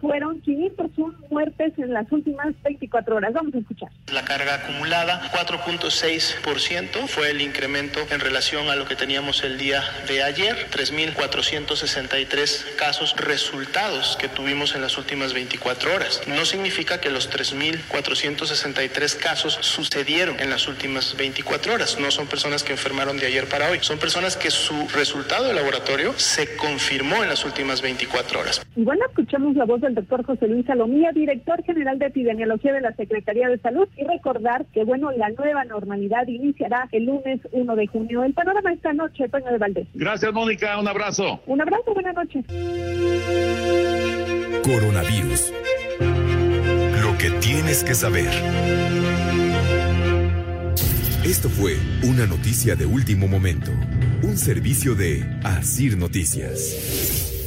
[0.00, 3.32] fueron 501 muertes en las últimas 24 horas.
[3.32, 3.88] Vamos a escuchar.
[4.12, 9.82] La carga acumulada 4.6% fue el incremento en relación a lo que teníamos el día
[10.08, 16.22] de ayer, 3.463 casos resultados que tuvimos en las últimas 24 horas.
[16.26, 22.64] No significa que los 3.463 casos sucedieron en las últimas 24 horas, no son personas
[22.64, 27.22] que enfermaron de ayer para hoy, son personas que su resultado de laboratorio se confirmó
[27.22, 28.66] en las últimas 24 horas.
[28.76, 32.80] Y bueno, escuchamos la voz del doctor José Luis Salomía, director general de epidemiología de
[32.80, 37.76] la Secretaría de Salud, y recordar que, bueno, la nueva normalidad iniciará el lunes 1
[37.76, 38.24] de junio.
[38.24, 39.88] El panorama esta noche, Toño de Valdés.
[39.94, 40.78] Gracias, Mónica.
[40.78, 41.40] Un abrazo.
[41.46, 42.44] Un abrazo, buenas noches.
[44.62, 45.52] Coronavirus.
[47.02, 48.30] Lo que tienes que saber.
[51.24, 53.70] Esto fue una noticia de último momento.
[54.22, 57.40] Un servicio de Asir Noticias.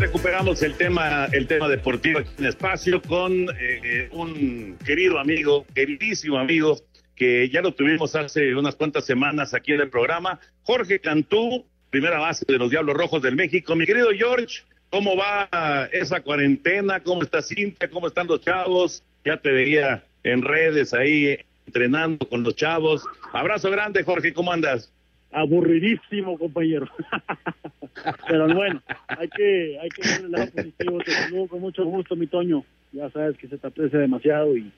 [0.00, 6.38] Recuperamos el tema, el tema deportivo aquí en espacio con eh, un querido amigo, queridísimo
[6.38, 6.78] amigo,
[7.14, 12.18] que ya lo tuvimos hace unas cuantas semanas aquí en el programa, Jorge Cantú, primera
[12.18, 13.76] base de los Diablos Rojos del México.
[13.76, 17.00] Mi querido George, ¿cómo va esa cuarentena?
[17.00, 17.90] ¿Cómo está Cintia?
[17.90, 19.02] ¿Cómo están los chavos?
[19.22, 23.04] Ya te veía en redes ahí entrenando con los chavos.
[23.34, 24.90] Abrazo grande, Jorge, ¿cómo andas?
[25.32, 26.88] Aburridísimo, compañero.
[28.28, 30.98] Pero bueno, hay que, hay que ver el lado positivo.
[30.98, 32.64] Te saludo con mucho gusto, mi Toño.
[32.92, 34.72] Ya sabes que se te aprecia demasiado y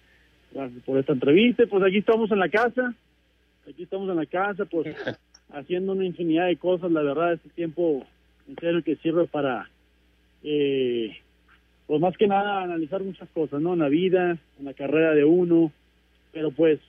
[0.52, 1.64] gracias por esta entrevista.
[1.68, 2.94] Pues aquí estamos en la casa.
[3.68, 4.94] Aquí estamos en la casa, pues
[5.52, 6.90] haciendo una infinidad de cosas.
[6.92, 8.04] La verdad, este tiempo
[8.48, 9.70] en serio que sirve para,
[10.42, 11.16] eh,
[11.86, 13.72] pues más que nada, analizar muchas cosas, ¿no?
[13.72, 15.72] En la vida, en la carrera de uno.
[16.32, 16.80] Pero pues,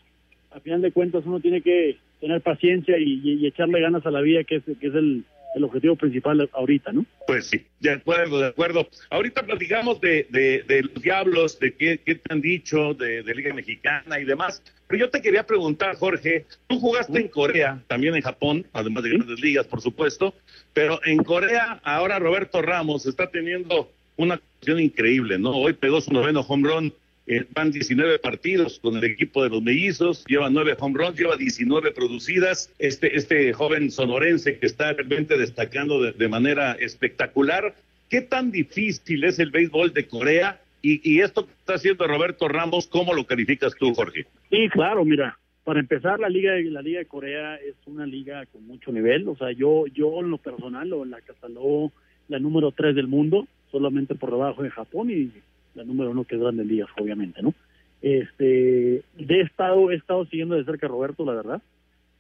[0.52, 4.12] a final de cuentas, uno tiene que tener paciencia y, y- y echarle ganas a
[4.12, 7.06] la vida, que es, que es el, el objetivo principal ahorita, ¿no?
[7.28, 8.88] Pues sí, de acuerdo, de acuerdo.
[9.10, 13.36] Ahorita platicamos de, de, de los diablos, de qué, qué te han dicho, de, de
[13.36, 14.64] Liga Mexicana y demás.
[14.88, 19.10] Pero yo te quería preguntar, Jorge, tú jugaste en Corea, también en Japón, además de
[19.10, 20.34] grandes ligas, por supuesto,
[20.74, 25.52] pero en Corea ahora Roberto Ramos está teniendo una actuación increíble, ¿no?
[25.52, 26.94] Hoy pegó su noveno home run,
[27.26, 31.38] eh, van 19 partidos con el equipo de los mellizos, lleva 9 home runs, lleva
[31.38, 32.74] 19 producidas.
[32.80, 37.76] Este, este joven sonorense que está realmente destacando de, de manera espectacular.
[38.10, 40.60] ¿Qué tan difícil es el béisbol de Corea?
[40.82, 44.26] Y, y esto que está haciendo Roberto Ramos, ¿cómo lo calificas tú, Jorge?
[44.50, 48.46] Sí, claro, mira, para empezar la liga de la liga de Corea es una liga
[48.48, 51.92] con mucho nivel, o sea, yo yo en lo personal lo la catalogó
[52.28, 55.32] la número tres del mundo, solamente por debajo de Japón y
[55.76, 57.54] la número uno que es Grandes Ligas, obviamente, ¿no?
[58.02, 61.62] Este, de estado he estado siguiendo de cerca a Roberto, la verdad.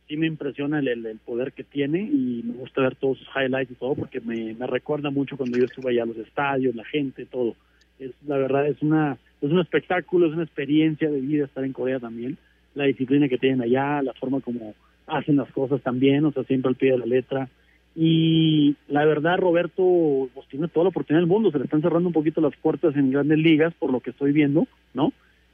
[0.07, 3.27] Sí me impresiona el, el, el poder que tiene y me gusta ver todos sus
[3.35, 6.75] highlights y todo porque me, me recuerda mucho cuando yo estuve allá a los estadios,
[6.75, 7.55] la gente, todo.
[7.99, 11.73] Es la verdad es una es un espectáculo, es una experiencia de vida estar en
[11.73, 12.37] Corea también
[12.75, 14.73] la disciplina que tienen allá, la forma como
[15.07, 17.49] hacen las cosas también, o sea, siempre al pie de la letra.
[17.95, 22.09] Y la verdad, Roberto, pues tiene toda la oportunidad del mundo, se le están cerrando
[22.09, 25.13] un poquito las puertas en grandes ligas, por lo que estoy viendo, ¿no?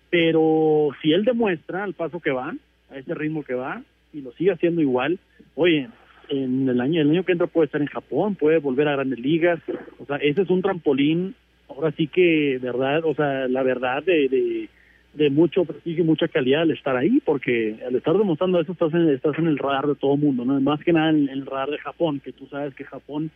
[0.10, 2.56] Pero si él demuestra al paso que va,
[2.90, 5.20] a ese ritmo que va, y lo sigue haciendo igual,
[5.56, 5.90] oye,
[6.30, 9.20] en el año, el año que entra puede estar en Japón, puede volver a grandes
[9.20, 9.60] ligas,
[10.00, 11.36] o sea, ese es un trampolín,
[11.68, 14.70] ahora sí que, verdad, o sea, la verdad de, de
[15.14, 18.94] de mucho prestigio y mucha calidad al estar ahí, porque al estar demostrando eso estás
[18.94, 20.60] en, estás en el radar de todo mundo, ¿no?
[20.62, 23.32] Más que nada en, el radar de Japón, que tú sabes que Japón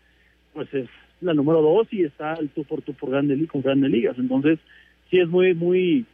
[0.53, 0.87] pues es
[1.21, 4.17] la número dos y está el tú por tú por grande con grandes ligas.
[4.19, 4.59] Entonces,
[5.09, 6.05] sí es muy, muy,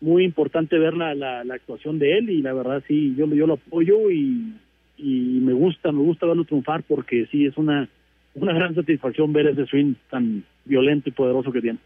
[0.00, 3.46] muy importante ver la, la, la actuación de él y la verdad sí, yo, yo
[3.46, 4.54] lo apoyo y,
[4.98, 7.88] y me gusta, me gusta verlo triunfar porque sí es una,
[8.34, 11.78] una gran satisfacción ver ese swing tan violento y poderoso que tiene.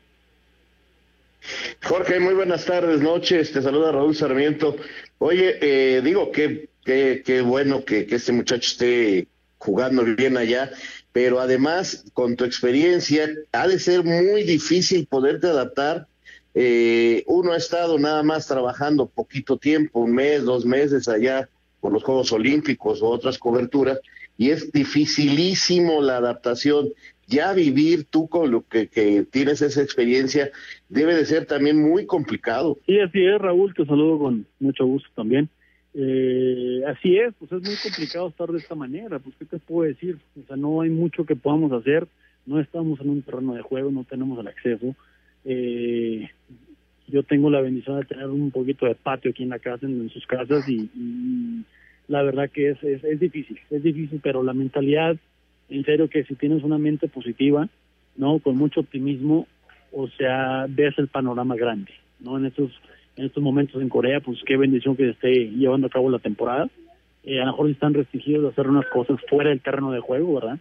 [1.82, 3.52] Jorge, muy buenas tardes, noches.
[3.52, 4.76] Te saluda Raúl Sarmiento.
[5.18, 9.28] Oye, eh, digo que qué qué bueno que, que este muchacho esté
[9.58, 10.72] jugando bien allá,
[11.12, 16.06] pero además, con tu experiencia, ha de ser muy difícil poderte adaptar.
[16.54, 21.48] Eh, uno ha estado nada más trabajando poquito tiempo, un mes, dos meses allá
[21.80, 23.98] por los Juegos Olímpicos o otras coberturas,
[24.36, 26.92] y es dificilísimo la adaptación.
[27.32, 30.50] Ya vivir tú con lo que, que tienes esa experiencia
[30.88, 32.78] debe de ser también muy complicado.
[32.86, 35.48] Sí, así es, Raúl, te saludo con mucho gusto también.
[35.94, 39.88] Eh, así es, pues es muy complicado estar de esta manera, pues qué te puedo
[39.88, 42.06] decir, o sea, no hay mucho que podamos hacer,
[42.46, 44.94] no estamos en un terreno de juego, no tenemos el acceso.
[45.44, 46.30] Eh,
[47.08, 50.08] yo tengo la bendición de tener un poquito de patio aquí en la casa, en,
[50.08, 50.88] sus casas, y,
[52.08, 55.16] la verdad que es, es difícil, es difícil, pero la mentalidad
[55.68, 57.68] en serio que si tienes una mente positiva,
[58.16, 58.38] ¿no?
[58.40, 59.46] Con mucho optimismo,
[59.92, 62.38] o sea, ves el panorama grande, ¿no?
[62.38, 62.70] En estos,
[63.16, 66.68] en estos momentos en Corea, pues qué bendición que esté llevando a cabo la temporada.
[67.24, 70.34] Eh, a lo mejor están restringidos de hacer unas cosas fuera del terreno de juego,
[70.34, 70.58] ¿verdad?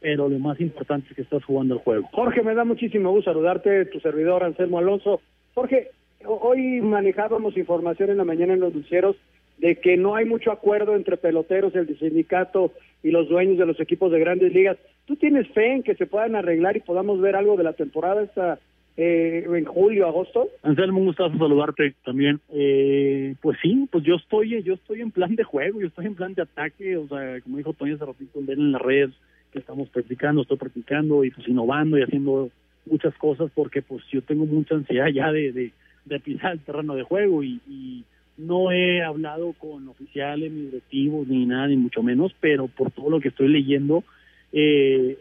[0.00, 2.08] Pero lo más importante es que estás jugando el juego.
[2.12, 5.20] Jorge, me da muchísimo gusto saludarte, tu servidor Anselmo Alonso.
[5.54, 5.90] Jorge,
[6.26, 9.16] hoy manejábamos información en la mañana en los dulceros
[9.58, 13.78] de que no hay mucho acuerdo entre peloteros, el sindicato y los dueños de los
[13.80, 14.76] equipos de grandes ligas.
[15.06, 18.22] ¿Tú tienes fe en que se puedan arreglar y podamos ver algo de la temporada
[18.22, 18.58] esta
[18.96, 20.48] eh, en julio, agosto?
[20.62, 22.40] Anselmo, un gustazo saludarte también.
[22.52, 26.14] Eh, pues sí, pues yo estoy, yo estoy en plan de juego, yo estoy en
[26.14, 29.10] plan de ataque, o sea, como dijo Toño hace ratito, en las redes
[29.52, 32.50] que estamos practicando, estoy practicando y pues innovando y haciendo
[32.86, 35.72] muchas cosas porque pues yo tengo mucha ansiedad ya de, de,
[36.04, 38.04] de pisar el terreno de juego y, y
[38.36, 43.10] no he hablado con oficiales, ni directivos, ni nada, ni mucho menos, pero por todo
[43.10, 44.04] lo que estoy leyendo,
[44.52, 45.18] eh,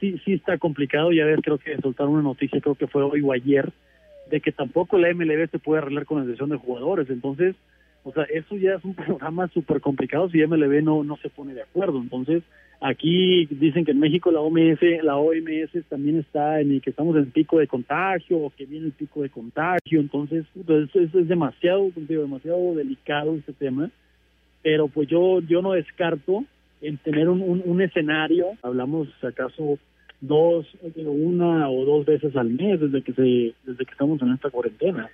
[0.00, 1.12] sí, sí está complicado.
[1.12, 3.72] Ya ves, creo que soltaron una noticia, creo que fue hoy o ayer,
[4.30, 7.10] de que tampoco la MLB se puede arreglar con la sesión de jugadores.
[7.10, 7.54] Entonces,
[8.04, 11.54] o sea, eso ya es un programa súper complicado si MLB no, no se pone
[11.54, 11.98] de acuerdo.
[11.98, 12.42] Entonces,
[12.82, 17.16] aquí dicen que en México la OMS, la OMS también está en el que estamos
[17.16, 20.00] en pico de contagio o que viene el pico de contagio.
[20.00, 23.90] Entonces, pues, es, es demasiado, demasiado delicado este tema.
[24.62, 26.44] Pero pues yo, yo no descarto
[26.80, 29.78] en tener un, un, un escenario, hablamos acaso
[30.20, 30.66] dos,
[30.96, 35.10] una o dos veces al mes desde que se, desde que estamos en esta cuarentena.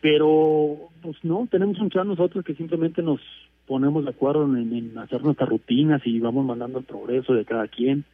[0.00, 3.20] Pero, pues no, tenemos un chat nosotros que simplemente nos
[3.66, 8.04] ponemos de acuerdo en, hacer nuestras rutinas y vamos mandando el progreso de cada quien.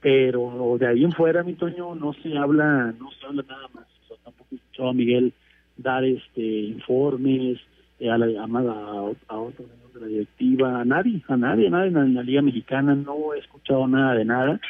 [0.00, 3.86] Pero de ahí en fuera, mi Toño, no se habla, no se habla nada más.
[4.04, 5.32] O sea, tampoco he escuchado a Miguel
[5.76, 7.58] dar este informes
[7.98, 11.88] eh, a, la, a, a, otros de la directiva, a nadie, a nadie, a nadie
[11.88, 14.60] en la Liga Mexicana, no he escuchado nada de nada.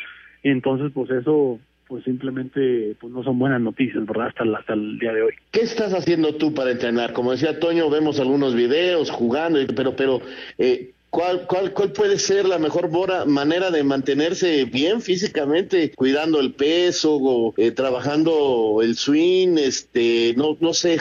[0.42, 4.28] Entonces, pues eso pues simplemente pues no son buenas noticias, ¿verdad?
[4.28, 5.32] Hasta, hasta el día de hoy.
[5.50, 7.12] ¿Qué estás haciendo tú para entrenar?
[7.12, 10.20] Como decía Toño, vemos algunos videos jugando, pero, pero
[10.58, 16.40] eh, ¿cuál, cuál, ¿cuál puede ser la mejor bora, manera de mantenerse bien físicamente, cuidando
[16.40, 20.98] el peso, o, eh, trabajando el swing, este, no, no sé,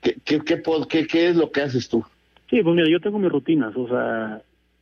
[0.00, 2.04] ¿qué, qué, qué, qué, qué es lo que haces tú?
[2.48, 4.40] Sí, pues mira, yo tengo mis rutinas, o sea,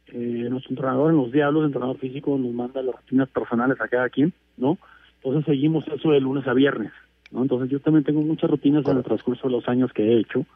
[0.08, 4.08] eh, nuestro entrenador en los Diablos, entrenador físico, nos manda las rutinas personales a cada
[4.08, 4.78] quien, ¿no?
[5.26, 6.92] Entonces seguimos eso de lunes a viernes,
[7.32, 7.42] ¿no?
[7.42, 10.46] Entonces yo también tengo muchas rutinas en el transcurso de los años que he hecho,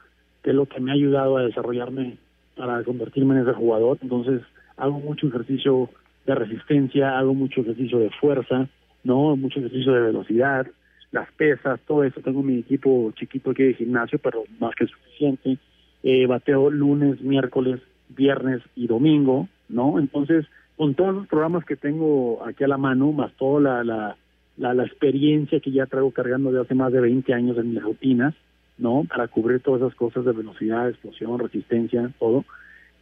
[0.45, 2.19] que es lo que me ha ayudado a desarrollarme
[2.57, 3.99] para convertirme en ese jugador.
[4.01, 4.43] Entonces
[4.77, 5.91] hago mucho ejercicio
[6.25, 8.69] de resistencia, hago mucho ejercicio de fuerza,
[9.03, 9.35] ¿no?
[9.35, 10.69] Mucho ejercicio de velocidad,
[11.11, 12.21] las pesas, todo eso.
[12.21, 15.59] Tengo mi equipo chiquito aquí de gimnasio, pero más que suficiente.
[16.05, 19.99] Eh, bateo lunes, miércoles, viernes y domingo, ¿no?
[19.99, 24.17] Entonces, con todos los programas que tengo aquí a la mano, más toda la, la,
[24.61, 27.83] la, la, experiencia que ya traigo cargando de hace más de 20 años en mis
[27.83, 28.35] rutinas,
[28.79, 29.05] ¿no?
[29.09, 32.45] Para cubrir todas esas cosas de velocidad, explosión, resistencia, todo,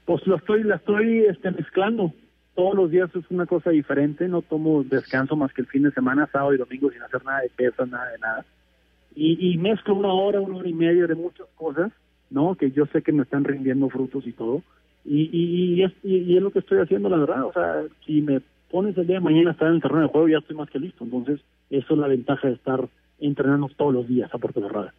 [0.05, 2.13] pues lo estoy, la estoy este, mezclando.
[2.55, 5.93] Todos los días es una cosa diferente, no tomo descanso más que el fin de
[5.93, 8.45] semana, sábado y domingo sin hacer nada de pesas, nada de nada.
[9.15, 11.93] Y, y mezclo una hora, una hora y media de muchas cosas,
[12.31, 12.55] ¿no?
[12.55, 14.63] Que yo sé que me están rindiendo frutos y todo
[15.09, 17.45] y, y, y, es, y, es, lo que estoy haciendo, la verdad.
[17.45, 18.41] O sea, si me
[18.71, 20.71] pones el día de mañana a estar en el terreno de juego, ya estoy más
[20.71, 21.05] que listo.
[21.05, 22.89] Entonces, eso es la ventaja de estar
[23.21, 24.95] entrenando todos los días a puerta cerrada.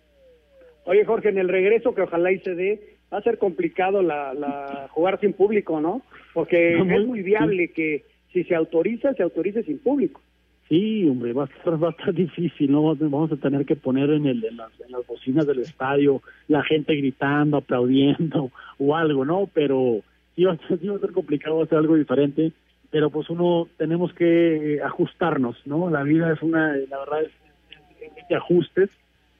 [0.86, 4.34] Oye, Jorge, en el regreso que ojalá y se dé, va a ser complicado la,
[4.34, 6.01] la jugar sin público, ¿no?
[6.34, 7.73] Porque no, es muy viable sí.
[7.73, 10.21] que si se autoriza, se autorice sin público.
[10.67, 12.95] Sí, hombre, va a estar, va a estar difícil, ¿no?
[12.95, 16.63] Vamos a tener que poner en, el, en, las, en las bocinas del estadio la
[16.63, 19.49] gente gritando, aplaudiendo o algo, ¿no?
[19.51, 20.01] Pero
[20.36, 22.51] sí va, a ser, sí va a ser complicado hacer algo diferente,
[22.91, 25.89] pero pues uno tenemos que ajustarnos, ¿no?
[25.89, 27.32] La vida es una, la verdad es,
[27.69, 28.89] es, es de ajustes,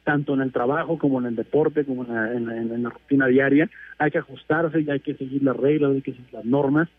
[0.04, 2.90] tanto en el trabajo como en el deporte, como en la, en, la, en la,
[2.90, 3.70] rutina diaria.
[3.98, 6.90] Hay que ajustarse y hay que seguir las reglas, hay que seguir las normas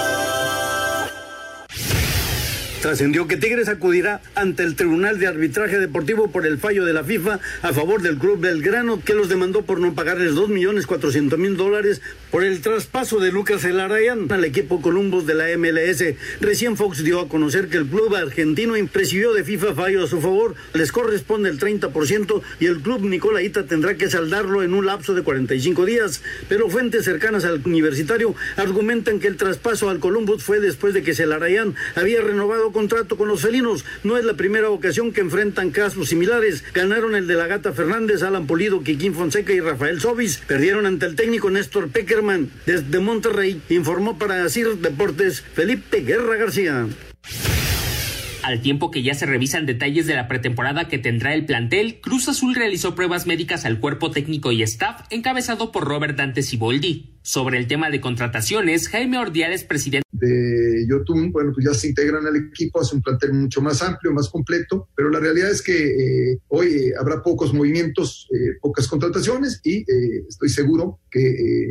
[2.82, 7.03] Trascendió que Tigres acudirá ante el Tribunal de Arbitraje Deportivo por el fallo de la
[7.03, 11.38] FIFA a favor del Club Belgrano que los demandó por no pagarles dos millones cuatrocientos
[11.38, 12.01] mil dólares
[12.32, 16.15] por el traspaso de Lucas Elarayan al equipo Columbus de la MLS.
[16.39, 20.21] Recién Fox dio a conocer que el club argentino recibió de FIFA fallo a su
[20.21, 20.55] favor.
[20.73, 25.23] Les corresponde el 30% y el club Nicolaita tendrá que saldarlo en un lapso de
[25.23, 26.21] 45 días.
[26.47, 31.13] Pero fuentes cercanas al universitario argumentan que el traspaso al Columbus fue después de que
[31.13, 33.86] Celarayán había renovado contrato con los felinos.
[34.03, 36.63] No es la primera ocasión que enfrentan casos similares.
[36.74, 40.38] Ganaron el de la Gata Fernández, Alan Polido, Kikín Fonseca y Rafael Sobis.
[40.47, 42.49] Perdieron ante el técnico Néstor Peckerman.
[42.65, 46.88] Desde Monterrey informó para CIR Deportes Felipe Guerra García.
[48.41, 52.30] Al tiempo que ya se revisan detalles de la pretemporada que tendrá el plantel, Cruz
[52.30, 57.17] Azul realizó pruebas médicas al cuerpo técnico y staff encabezado por Robert Dante Siboldi.
[57.22, 62.26] Sobre el tema de contrataciones, Jaime Ordiales, presidente de Yotun, bueno, pues ya se integran
[62.26, 66.32] al equipo, hace un plantel mucho más amplio, más completo, pero la realidad es que
[66.32, 71.22] eh, hoy eh, habrá pocos movimientos, eh, pocas contrataciones y eh, estoy seguro que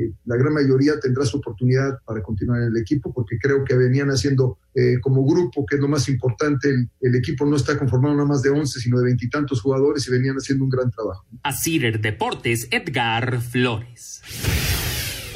[0.05, 3.77] eh, la gran mayoría tendrá su oportunidad para continuar en el equipo, porque creo que
[3.77, 7.79] venían haciendo eh, como grupo, que es lo más importante, el, el equipo no está
[7.79, 11.25] conformado nada más de 11, sino de veintitantos jugadores y venían haciendo un gran trabajo.
[11.43, 14.23] a Cider Deportes, Edgar Flores.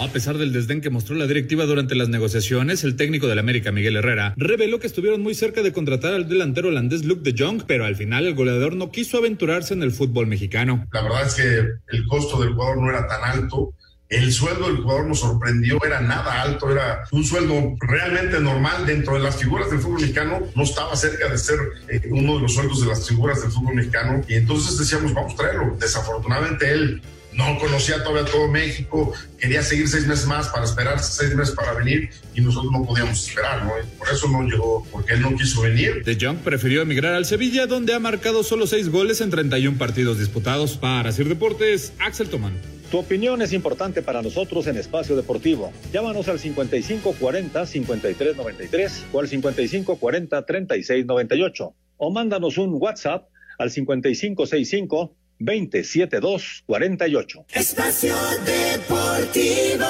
[0.03, 3.71] A pesar del desdén que mostró la directiva durante las negociaciones, el técnico del América,
[3.71, 7.63] Miguel Herrera, reveló que estuvieron muy cerca de contratar al delantero holandés Luke de Jong,
[7.69, 10.89] pero al final el goleador no quiso aventurarse en el fútbol mexicano.
[10.93, 13.75] La verdad es que el costo del jugador no era tan alto.
[14.09, 19.15] El sueldo del jugador nos sorprendió, era nada alto, era un sueldo realmente normal dentro
[19.15, 22.55] de las figuras del fútbol mexicano, no estaba cerca de ser eh, uno de los
[22.55, 25.77] sueldos de las figuras del fútbol mexicano y entonces decíamos, vamos a traerlo.
[25.79, 27.01] Desafortunadamente él
[27.35, 31.73] no conocía todavía todo México, quería seguir seis meses más para esperar seis meses para
[31.75, 33.73] venir y nosotros no podíamos esperar, ¿no?
[33.79, 36.05] Y por eso no llegó, porque él no quiso venir.
[36.05, 40.19] De Jong prefirió emigrar al Sevilla, donde ha marcado solo seis goles en 31 partidos
[40.19, 40.77] disputados.
[40.77, 42.53] Para Sir Deportes, Axel Tomán.
[42.91, 45.73] Tu opinión es importante para nosotros en Espacio Deportivo.
[45.95, 53.29] Llámanos al 5540-5393 o al 5540-3698 o mándanos un WhatsApp
[53.59, 57.47] al 5565 27248.
[57.53, 58.15] Espacio
[58.45, 59.87] Deportivo.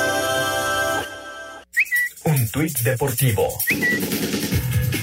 [2.25, 3.49] Un tuit deportivo.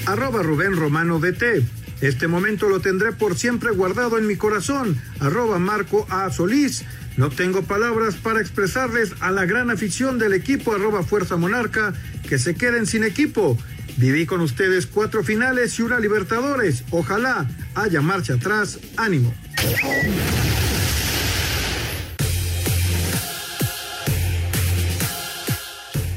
[0.06, 1.62] Arroba Rubén Romano DT.
[2.00, 5.00] Este momento lo tendré por siempre guardado en mi corazón.
[5.20, 6.30] Arroba Marco A.
[6.30, 6.84] Solís.
[7.16, 11.92] No tengo palabras para expresarles a la gran afición del equipo arroba Fuerza Monarca
[12.30, 13.58] que se queden sin equipo.
[13.96, 16.84] Viví con ustedes cuatro finales y una Libertadores.
[16.90, 18.78] Ojalá haya marcha atrás.
[18.96, 19.34] Ánimo.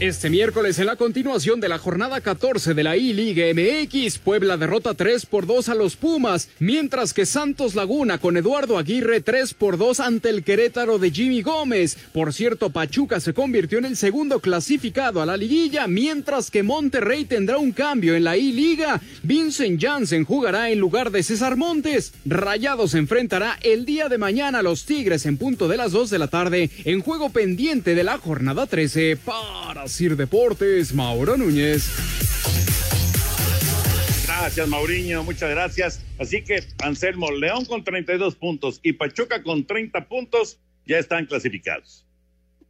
[0.03, 4.95] Este miércoles, en la continuación de la jornada 14 de la I-Liga MX, Puebla derrota
[4.95, 9.77] 3 por 2 a los Pumas, mientras que Santos Laguna con Eduardo Aguirre 3 por
[9.77, 11.97] 2 ante el Querétaro de Jimmy Gómez.
[12.11, 17.23] Por cierto, Pachuca se convirtió en el segundo clasificado a la liguilla, mientras que Monterrey
[17.23, 18.99] tendrá un cambio en la I-Liga.
[19.21, 22.11] Vincent Janssen jugará en lugar de César Montes.
[22.25, 26.19] Rayados enfrentará el día de mañana a los Tigres en punto de las 2 de
[26.19, 31.87] la tarde en juego pendiente de la jornada 13 para Sir Deportes, Mauro Núñez.
[34.25, 36.03] Gracias, Mauriño, muchas gracias.
[36.19, 42.07] Así que Anselmo León con 32 puntos y Pachuca con 30 puntos ya están clasificados.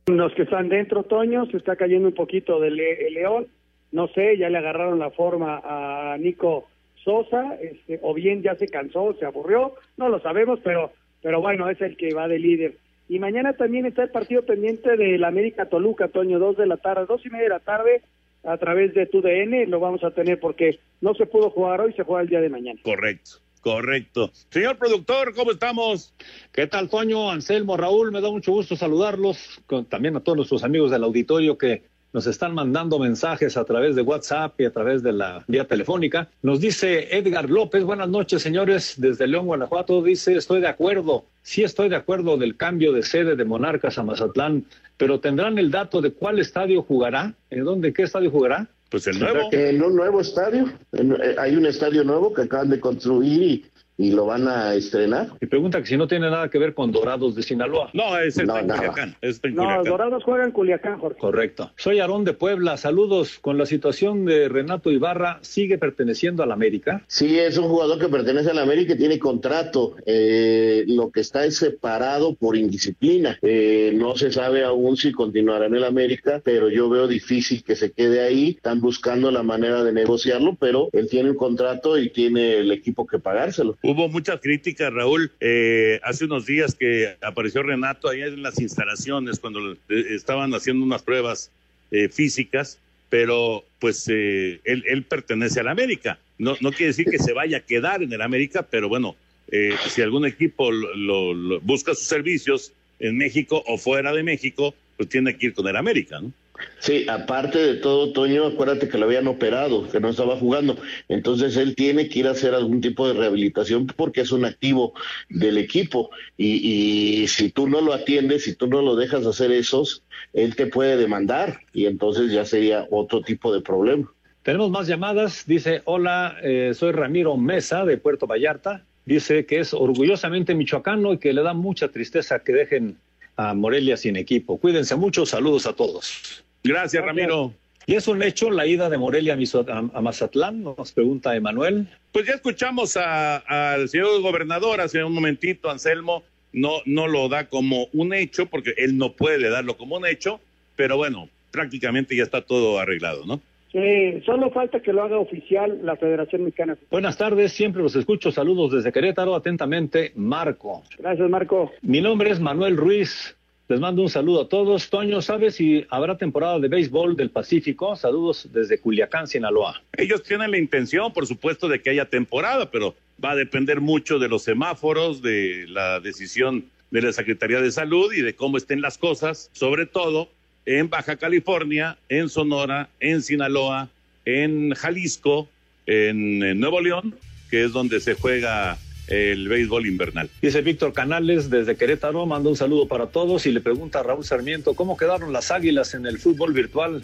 [0.07, 3.47] Los que están dentro, Toño, se está cayendo un poquito del Le- el León.
[3.93, 6.67] No sé, ya le agarraron la forma a Nico
[7.05, 11.69] Sosa, este, o bien ya se cansó, se aburrió, no lo sabemos, pero, pero bueno,
[11.69, 12.77] es el que va de líder.
[13.09, 17.05] Y mañana también está el partido pendiente del América Toluca, Toño, dos de la tarde,
[17.07, 18.01] dos y media de la tarde,
[18.43, 22.03] a través de TUDN, lo vamos a tener porque no se pudo jugar hoy, se
[22.03, 22.79] juega el día de mañana.
[22.83, 23.39] Correcto.
[23.63, 24.29] Correcto.
[24.49, 26.13] Señor productor, ¿cómo estamos?
[26.51, 27.31] ¿Qué tal, Toño?
[27.31, 31.57] Anselmo, Raúl, me da mucho gusto saludarlos, con, también a todos nuestros amigos del auditorio
[31.57, 31.83] que
[32.13, 36.29] nos están mandando mensajes a través de WhatsApp y a través de la vía telefónica.
[36.43, 41.63] Nos dice Edgar López, buenas noches, señores, desde León, Guanajuato, dice, estoy de acuerdo, sí
[41.63, 46.01] estoy de acuerdo del cambio de sede de Monarcas a Mazatlán, pero tendrán el dato
[46.01, 48.67] de cuál estadio jugará, en dónde, qué estadio jugará.
[48.89, 49.49] Pues el nuevo.
[49.51, 50.71] En un nuevo estadio.
[50.91, 53.65] En- eh, hay un estadio nuevo que acaban de construir y,
[53.97, 55.27] y lo van a estrenar.
[55.41, 57.89] Y pregunta que si no tiene nada que ver con Dorados de Sinaloa.
[57.93, 58.79] No, es el No, en nada.
[58.79, 59.15] Culiacán.
[59.21, 59.83] No, Culiacán.
[59.83, 61.19] Dorados juega en Culiacán, Jorge.
[61.19, 61.71] Correcto.
[61.77, 62.77] Soy Aarón de Puebla.
[62.77, 63.39] Saludos.
[63.39, 67.03] Con la situación de Renato Ibarra, ¿sigue perteneciendo al América?
[67.07, 69.95] Sí, es un jugador que pertenece a la América y tiene contrato.
[70.05, 73.37] Eh, lo que está es separado por indisciplina.
[73.41, 77.75] Eh, no se sabe aún si continuará en el América, pero yo veo difícil que
[77.75, 78.49] se quede ahí.
[78.57, 83.05] Están buscando la manera de negociarlo, pero él tiene un contrato y tiene el equipo
[83.05, 83.77] que pagárselo.
[83.85, 89.39] Hubo muchas críticas, Raúl, eh, hace unos días que apareció Renato ahí en las instalaciones
[89.39, 89.77] cuando eh,
[90.11, 91.51] estaban haciendo unas pruebas
[91.91, 92.79] eh, físicas,
[93.09, 96.17] pero pues eh, él, pertenece al América.
[96.37, 99.17] No, no quiere decir que se vaya a quedar en el América, pero bueno,
[99.51, 105.09] eh, si algún equipo lo- busca sus servicios en México o fuera de México, pues
[105.09, 106.31] tiene que ir con el América, ¿no?
[106.79, 110.77] Sí, aparte de todo, Toño, acuérdate que lo habían operado, que no estaba jugando.
[111.07, 114.93] Entonces él tiene que ir a hacer algún tipo de rehabilitación porque es un activo
[115.29, 116.11] del equipo.
[116.37, 120.67] Y, si tú no lo atiendes, si tú no lo dejas hacer esos, él te
[120.67, 124.11] puede demandar y entonces ya sería otro tipo de problema.
[124.43, 125.45] Tenemos más llamadas.
[125.47, 128.83] Dice, hola, eh, soy Ramiro Mesa de Puerto Vallarta.
[129.05, 132.97] Dice que es orgullosamente michoacano y que le da mucha tristeza que dejen
[133.35, 134.57] a Morelia sin equipo.
[134.57, 135.25] Cuídense mucho.
[135.25, 136.43] Saludos a todos.
[136.63, 137.53] Gracias, Ramiro.
[137.85, 139.35] ¿Y es un hecho la ida de Morelia
[139.67, 140.63] a, Mazatlán?
[140.63, 141.87] Nos pregunta Emanuel.
[142.13, 143.37] Pues ya escuchamos a-
[143.73, 146.23] al señor gobernador hace un momentito, Anselmo,
[146.53, 150.39] no, no lo da como un hecho, porque él no puede darlo como un hecho,
[150.77, 153.41] pero bueno, prácticamente ya está todo arreglado, ¿no?
[153.73, 156.77] Sí, solo falta que lo haga oficial la Federación Mexicana.
[156.91, 158.31] Buenas tardes, siempre los escucho.
[158.31, 159.33] Saludos desde Querétaro.
[159.33, 160.83] Atentamente, Marco.
[160.99, 161.71] Gracias, Marco.
[161.81, 163.35] Mi nombre es Manuel Ruiz.
[163.67, 164.91] Les mando un saludo a todos.
[164.91, 167.95] Toño, ¿sabes si habrá temporada de béisbol del Pacífico?
[167.95, 169.81] Saludos desde Culiacán, Sinaloa.
[169.97, 172.93] Ellos tienen la intención, por supuesto, de que haya temporada, pero
[173.23, 178.13] va a depender mucho de los semáforos, de la decisión de la Secretaría de Salud
[178.13, 180.29] y de cómo estén las cosas, sobre todo
[180.65, 183.89] en Baja California, en Sonora, en Sinaloa,
[184.25, 185.47] en Jalisco,
[185.85, 187.15] en, en Nuevo León,
[187.49, 190.29] que es donde se juega el béisbol invernal.
[190.41, 194.23] Dice Víctor Canales desde Querétaro, manda un saludo para todos y le pregunta a Raúl
[194.23, 197.03] Sarmiento, ¿cómo quedaron las águilas en el fútbol virtual?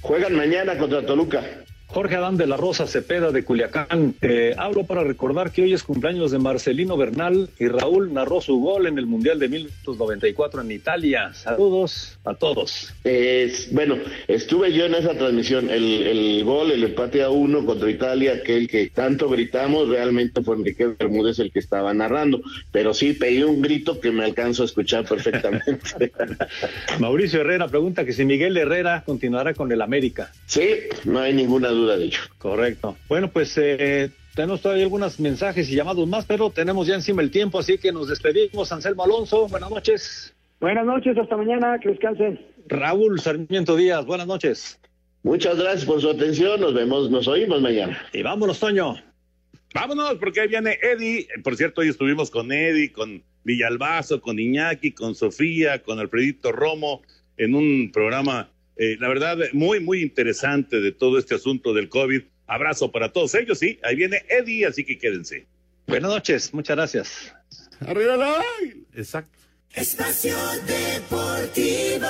[0.00, 1.42] Juegan mañana contra Toluca.
[1.92, 4.14] Jorge Adán de la Rosa Cepeda de Culiacán.
[4.22, 8.60] Eh, hablo para recordar que hoy es cumpleaños de Marcelino Bernal y Raúl narró su
[8.60, 11.32] gol en el Mundial de 1994 en Italia.
[11.34, 12.94] Saludos a todos.
[13.02, 15.68] Es- bueno, estuve yo en esa transmisión.
[15.68, 20.56] El, el gol, el empate a uno contra Italia, aquel que tanto gritamos, realmente fue
[20.56, 22.40] Enrique Bermúdez el que estaba narrando.
[22.70, 26.12] Pero sí, pegué un grito que me alcanzo a escuchar perfectamente.
[27.00, 30.30] Mauricio Herrera pregunta que si Miguel Herrera continuará con el América.
[30.46, 30.68] sí,
[31.04, 32.20] no hay ninguna duda de ello.
[32.38, 32.96] Correcto.
[33.08, 37.30] Bueno, pues eh, tenemos todavía algunos mensajes y llamados más, pero tenemos ya encima el
[37.30, 38.70] tiempo, así que nos despedimos.
[38.72, 40.34] Anselmo Alonso, buenas noches.
[40.60, 42.40] Buenas noches, hasta mañana, que descansen.
[42.66, 44.78] Raúl Sarmiento Díaz, buenas noches.
[45.22, 46.60] Muchas gracias por su atención.
[46.60, 48.00] Nos vemos, nos oímos mañana.
[48.12, 48.94] Y vámonos, Toño.
[49.74, 51.28] Vámonos, porque ahí viene Eddie.
[51.42, 57.02] Por cierto, hoy estuvimos con Eddie, con Villalbazo, con Iñaki, con Sofía, con Alfredito Romo,
[57.36, 58.50] en un programa,
[58.82, 62.22] eh, la verdad, muy, muy interesante de todo este asunto del COVID.
[62.46, 63.78] Abrazo para todos ellos, sí.
[63.82, 65.46] Ahí viene Eddie, así que quédense.
[65.86, 67.34] Buenas noches, muchas gracias.
[67.80, 68.42] Arriba la...
[68.94, 69.38] Exacto.
[69.74, 70.34] Espacio
[70.66, 72.06] Deportivo.